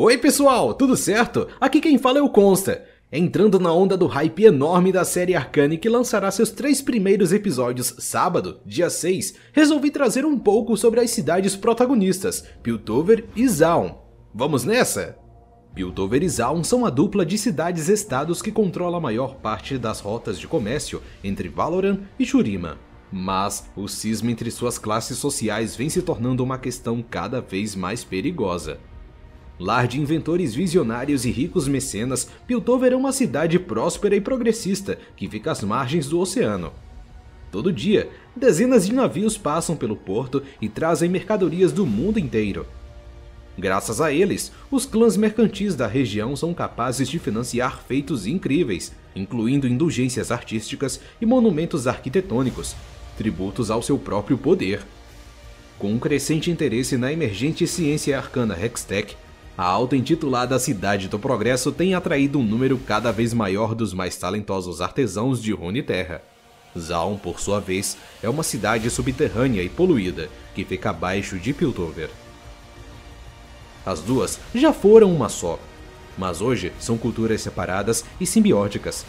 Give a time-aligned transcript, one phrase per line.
[0.00, 1.48] Oi pessoal, tudo certo?
[1.60, 2.84] Aqui quem fala é o Consta.
[3.10, 7.96] Entrando na onda do hype enorme da série Arcane que lançará seus três primeiros episódios
[7.98, 13.96] sábado, dia 6, resolvi trazer um pouco sobre as cidades protagonistas, Piltover e Zaun.
[14.32, 15.18] Vamos nessa?
[15.74, 20.38] Piltover e Zaun são a dupla de cidades-estados que controla a maior parte das rotas
[20.38, 22.78] de comércio entre Valoran e Shurima.
[23.10, 28.04] Mas o cisma entre suas classes sociais vem se tornando uma questão cada vez mais
[28.04, 28.78] perigosa.
[29.58, 35.28] Lar de inventores visionários e ricos mecenas, Piltover é uma cidade próspera e progressista que
[35.28, 36.72] fica às margens do oceano.
[37.50, 42.66] Todo dia, dezenas de navios passam pelo porto e trazem mercadorias do mundo inteiro.
[43.58, 49.66] Graças a eles, os clãs mercantis da região são capazes de financiar feitos incríveis, incluindo
[49.66, 52.76] indulgências artísticas e monumentos arquitetônicos,
[53.16, 54.86] tributos ao seu próprio poder.
[55.76, 59.16] Com um crescente interesse na emergente ciência arcana Hextech,
[59.58, 64.80] a auto-intitulada Cidade do Progresso tem atraído um número cada vez maior dos mais talentosos
[64.80, 66.22] artesãos de Runeterra.
[66.78, 72.08] Zaun, por sua vez, é uma cidade subterrânea e poluída, que fica abaixo de Piltover.
[73.84, 75.58] As duas já foram uma só,
[76.16, 79.04] mas hoje são culturas separadas e simbióticas.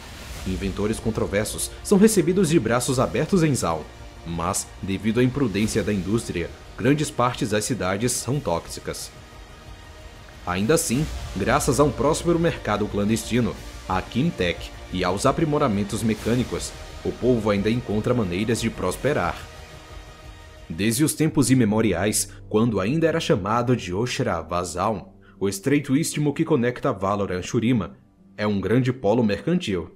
[0.48, 3.84] Inventores controversos são recebidos de braços abertos em Zaun,
[4.26, 9.12] mas, devido à imprudência da indústria, grandes partes das cidades são tóxicas.
[10.46, 13.54] Ainda assim, graças a um próspero mercado clandestino,
[13.88, 16.72] à Kimtech e aos aprimoramentos mecânicos,
[17.04, 19.36] o povo ainda encontra maneiras de prosperar.
[20.68, 26.44] Desde os tempos imemoriais, quando ainda era chamado de Oshra Vazal, o estreito istmo que
[26.44, 27.96] conecta Valorant Shurima
[28.36, 29.90] é um grande polo mercantil.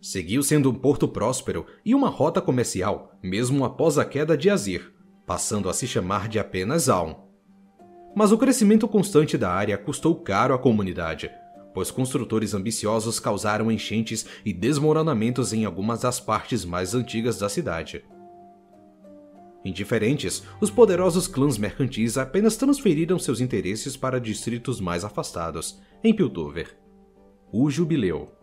[0.00, 4.90] Seguiu sendo um porto próspero e uma rota comercial, mesmo após a queda de Azir,
[5.26, 7.29] passando a se chamar de apenas Alm.
[8.14, 11.30] Mas o crescimento constante da área custou caro à comunidade,
[11.72, 18.04] pois construtores ambiciosos causaram enchentes e desmoronamentos em algumas das partes mais antigas da cidade.
[19.64, 26.76] Indiferentes, os poderosos clãs mercantis apenas transferiram seus interesses para distritos mais afastados, em Piltover.
[27.52, 28.39] O Jubileu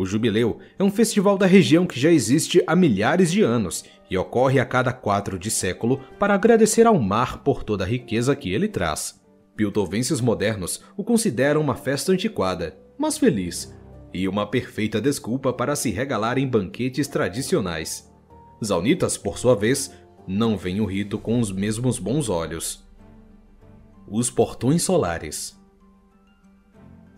[0.00, 4.16] o Jubileu é um festival da região que já existe há milhares de anos e
[4.16, 8.50] ocorre a cada quatro de século para agradecer ao mar por toda a riqueza que
[8.50, 9.20] ele traz.
[9.54, 13.76] Piltovenses modernos o consideram uma festa antiquada, mas feliz,
[14.10, 18.10] e uma perfeita desculpa para se regalar em banquetes tradicionais.
[18.64, 19.92] Zaunitas, por sua vez,
[20.26, 22.88] não veem o rito com os mesmos bons olhos.
[24.08, 25.60] Os portões solares.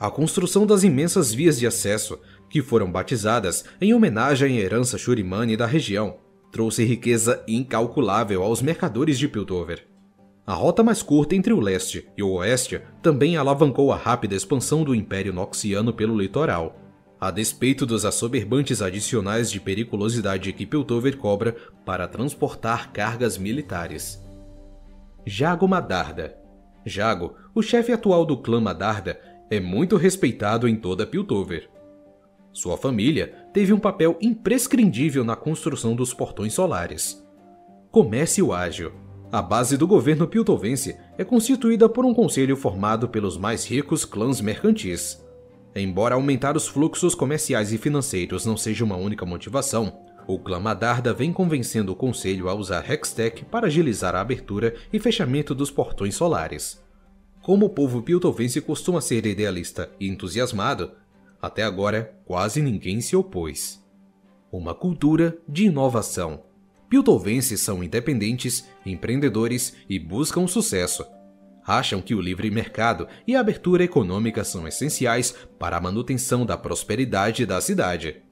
[0.03, 2.19] A construção das imensas vias de acesso
[2.53, 6.19] que foram batizadas em homenagem à herança Shurimani da região,
[6.53, 9.89] trouxe riqueza incalculável aos mercadores de Piltover.
[10.47, 14.85] A rota mais curta entre o leste e o oeste também alavancou a rápida expansão
[14.85, 16.79] do Império Noxiano pelo litoral,
[17.19, 24.23] a despeito dos assoberbantes adicionais de periculosidade que Piltover cobra para transportar cargas militares.
[25.25, 26.37] Jago Madarda
[26.85, 31.72] Jago, o chefe atual do clã Madarda, é muito respeitado em toda Piltover.
[32.53, 37.27] Sua família teve um papel imprescindível na construção dos portões solares.
[37.91, 38.93] Comércio ágil.
[39.31, 44.43] A base do governo piltovense é constituída por um conselho formado pelos mais ricos clãs
[44.43, 45.25] mercantis.
[45.75, 51.15] Embora aumentar os fluxos comerciais e financeiros não seja uma única motivação, o clã Madarda
[51.15, 56.15] vem convencendo o conselho a usar Hextech para agilizar a abertura e fechamento dos portões
[56.15, 56.83] solares.
[57.41, 60.93] Como o povo piltovense costuma ser idealista e entusiasmado,
[61.43, 63.85] até agora, quase ninguém se opôs.
[64.53, 66.45] Uma cultura de inovação.
[66.89, 71.05] Piltovenses são independentes, empreendedores e buscam sucesso.
[71.67, 76.57] Acham que o livre mercado e a abertura econômica são essenciais para a manutenção da
[76.57, 78.23] prosperidade da cidade.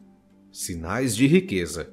[0.52, 1.92] Sinais de riqueza.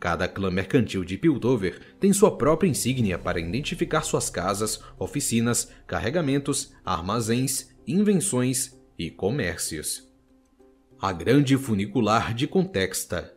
[0.00, 6.72] Cada clã mercantil de Piltover tem sua própria insígnia para identificar suas casas, oficinas, carregamentos,
[6.84, 10.07] armazéns, invenções e comércios
[11.00, 13.32] a grande funicular de Contexta.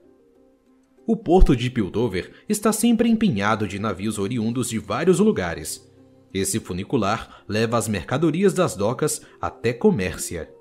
[1.06, 5.88] O porto de Piltover está sempre empenhado de navios oriundos de vários lugares.
[6.34, 10.52] Esse funicular leva as mercadorias das docas até Comércia.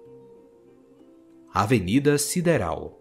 [1.54, 3.00] Avenida Sideral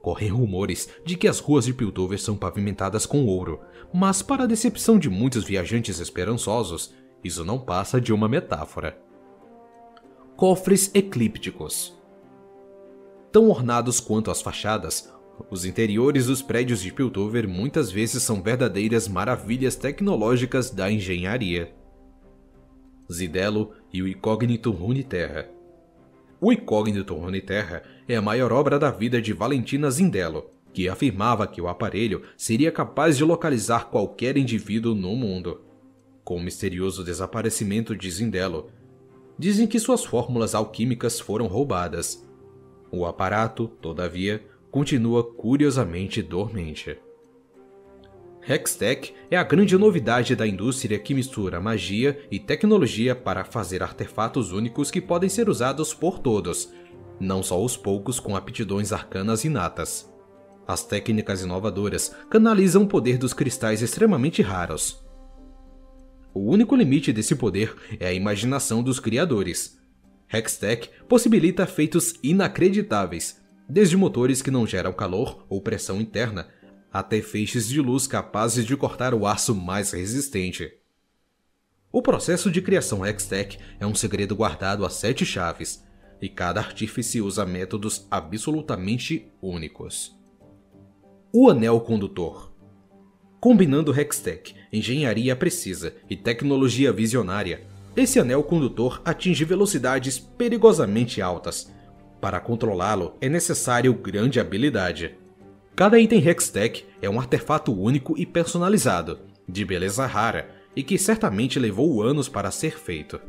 [0.00, 3.60] Correm rumores de que as ruas de Piltover são pavimentadas com ouro,
[3.92, 6.94] mas para a decepção de muitos viajantes esperançosos,
[7.24, 8.96] isso não passa de uma metáfora.
[10.36, 11.99] Cofres eclípticos
[13.32, 15.12] tão ornados quanto as fachadas,
[15.48, 21.72] os interiores dos prédios de Piltover muitas vezes são verdadeiras maravilhas tecnológicas da engenharia.
[23.10, 25.48] Zidelo e o Incógnito Runeterra.
[26.40, 31.60] O Incógnito Runeterra é a maior obra da vida de Valentina Zindelo, que afirmava que
[31.60, 35.62] o aparelho seria capaz de localizar qualquer indivíduo no mundo.
[36.22, 38.70] Com o misterioso desaparecimento de Zindelo,
[39.38, 42.24] dizem que suas fórmulas alquímicas foram roubadas.
[42.90, 46.98] O aparato, todavia, continua curiosamente dormente.
[48.46, 54.50] Hextech é a grande novidade da indústria que mistura magia e tecnologia para fazer artefatos
[54.50, 56.72] únicos que podem ser usados por todos,
[57.20, 60.10] não só os poucos com aptidões arcanas inatas.
[60.66, 65.04] As técnicas inovadoras canalizam o poder dos cristais extremamente raros.
[66.32, 69.79] O único limite desse poder é a imaginação dos criadores.
[70.32, 76.48] Hextech possibilita feitos inacreditáveis, desde motores que não geram calor ou pressão interna
[76.92, 80.72] até feixes de luz capazes de cortar o aço mais resistente.
[81.92, 85.84] O processo de criação Hextech é um segredo guardado a sete chaves,
[86.22, 90.14] e cada artífice usa métodos absolutamente únicos.
[91.32, 92.52] O Anel Condutor
[93.40, 97.66] Combinando Hextech, engenharia precisa e tecnologia visionária,
[98.00, 101.72] esse anel condutor atinge velocidades perigosamente altas.
[102.20, 105.16] Para controlá-lo é necessário grande habilidade.
[105.74, 111.58] Cada item Hextech é um artefato único e personalizado, de beleza rara e que certamente
[111.58, 113.20] levou anos para ser feito.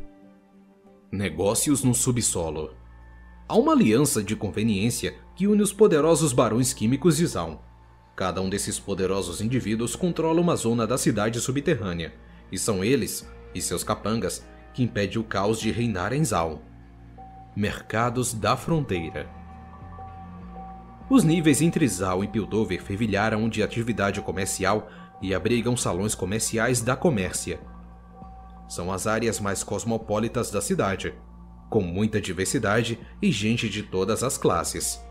[1.12, 2.74] Negócios no subsolo.
[3.48, 7.58] Há uma aliança de conveniência que une os poderosos barões químicos de Zaun.
[8.16, 12.14] Cada um desses poderosos indivíduos controla uma zona da cidade subterrânea,
[12.52, 16.60] e são eles e seus capangas que impedem o caos de reinar em Zaun.
[17.56, 19.42] Mercados da Fronteira
[21.12, 24.90] os níveis entre Zal e Piltover fervilharam de atividade comercial
[25.22, 27.60] e abrigam salões comerciais da comércia.
[28.70, 31.14] São as áreas mais cosmopolitas da cidade,
[31.70, 35.04] com muita diversidade e gente de todas as classes.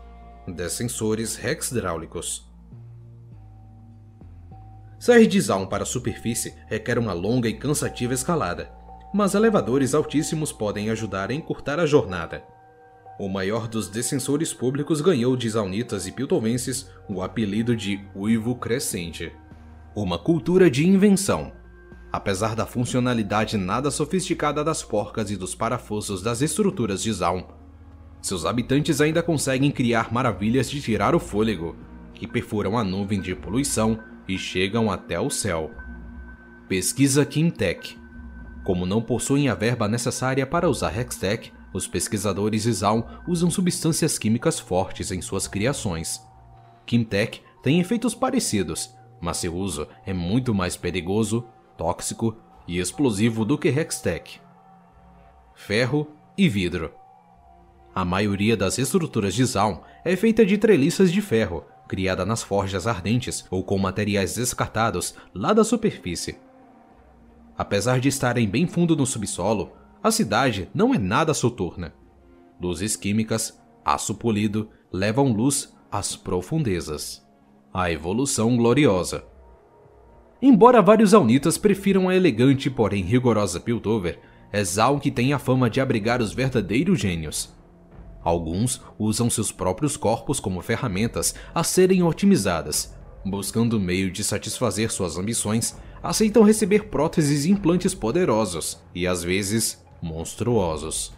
[0.47, 2.51] Descensores hexdráulicos.
[4.97, 8.71] Sair de Zaun para a superfície requer uma longa e cansativa escalada,
[9.13, 12.43] mas elevadores altíssimos podem ajudar a encurtar a jornada.
[13.19, 19.31] O maior dos descensores públicos ganhou de Zaunitas e Piltovenses o apelido de Uivo Crescente.
[19.95, 21.51] Uma cultura de invenção.
[22.11, 27.45] Apesar da funcionalidade nada sofisticada das porcas e dos parafusos das estruturas de Zaun,
[28.21, 31.75] seus habitantes ainda conseguem criar maravilhas de tirar o fôlego,
[32.13, 35.71] que perfuram a nuvem de poluição e chegam até o céu.
[36.67, 38.00] Pesquisa Kimtech.
[38.63, 44.59] Como não possuem a verba necessária para usar Hextech, os pesquisadores Zaun usam substâncias químicas
[44.59, 46.21] fortes em suas criações.
[46.85, 51.45] Kimtech tem efeitos parecidos, mas seu uso é muito mais perigoso,
[51.77, 52.35] tóxico
[52.67, 54.39] e explosivo do que Hextech.
[55.55, 56.07] Ferro
[56.37, 56.91] e vidro.
[57.93, 62.87] A maioria das estruturas de Zaun é feita de treliças de ferro, criada nas forjas
[62.87, 66.37] ardentes ou com materiais descartados lá da superfície.
[67.61, 71.93] Apesar de estarem bem fundo no subsolo, a cidade não é nada soturna.
[72.59, 77.23] Luzes químicas, aço polido, levam luz às profundezas.
[77.71, 79.23] A evolução gloriosa.
[80.41, 84.19] Embora vários Aunitas prefiram a elegante porém rigorosa Piltover,
[84.51, 87.55] é Zaun que tem a fama de abrigar os verdadeiros gênios.
[88.23, 95.15] Alguns usam seus próprios corpos como ferramentas a serem otimizadas, buscando meio de satisfazer suas
[95.15, 101.13] ambições, aceitam receber próteses e implantes poderosos e às vezes monstruosos.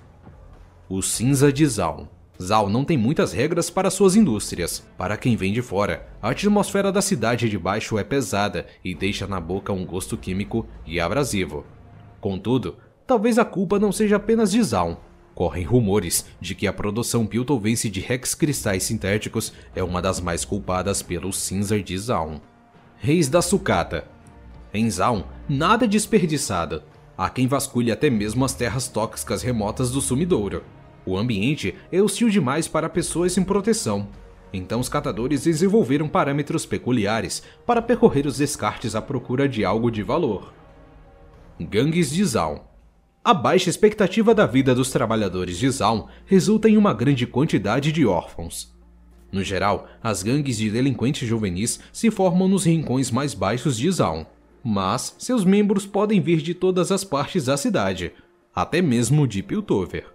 [0.89, 2.07] O cinza de Zal.
[2.41, 4.83] Zal não tem muitas regras para suas indústrias.
[4.97, 9.25] Para quem vem de fora, a atmosfera da cidade de baixo é pesada e deixa
[9.25, 11.65] na boca um gosto químico e abrasivo.
[12.19, 12.75] Contudo,
[13.07, 15.01] talvez a culpa não seja apenas de Zal.
[15.33, 20.43] Correm rumores de que a produção piltovense de Rex cristais sintéticos é uma das mais
[20.45, 22.39] culpadas pelo cinza de Zaun.
[22.97, 24.12] Reis da Sucata
[24.73, 26.81] Em Zaun, nada é desperdiçado,
[27.15, 30.63] Há quem vasculhe até mesmo as terras tóxicas remotas do sumidouro.
[31.05, 34.07] O ambiente é hostil demais para pessoas sem proteção.
[34.51, 40.01] Então os catadores desenvolveram parâmetros peculiares para percorrer os descartes à procura de algo de
[40.01, 40.53] valor.
[41.59, 42.59] Gangues de Zaun
[43.23, 48.05] A baixa expectativa da vida dos trabalhadores de Zaun resulta em uma grande quantidade de
[48.05, 48.73] órfãos.
[49.31, 54.25] No geral, as gangues de delinquentes juvenis se formam nos rincões mais baixos de Zaun
[54.63, 58.13] mas seus membros podem vir de todas as partes da cidade,
[58.55, 60.13] até mesmo de Piltover.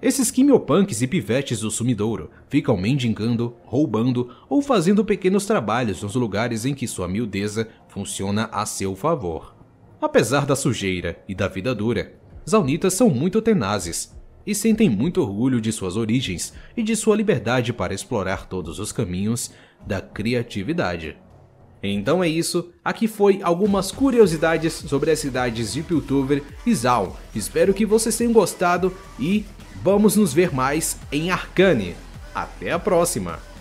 [0.00, 6.64] Esses quimiopunks e pivetes do sumidouro ficam mendigando, roubando ou fazendo pequenos trabalhos nos lugares
[6.64, 9.54] em que sua miudeza funciona a seu favor.
[10.00, 12.14] Apesar da sujeira e da vida dura,
[12.48, 14.12] Zaunitas são muito tenazes
[14.44, 18.90] e sentem muito orgulho de suas origens e de sua liberdade para explorar todos os
[18.90, 19.52] caminhos
[19.86, 21.16] da criatividade.
[21.82, 27.12] Então é isso, aqui foi algumas curiosidades sobre as cidades de Piltover e Zaun.
[27.34, 29.44] Espero que vocês tenham gostado e
[29.82, 31.96] vamos nos ver mais em Arcane.
[32.34, 33.51] Até a próxima!